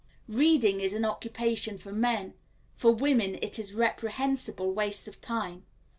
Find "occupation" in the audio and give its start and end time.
1.05-1.77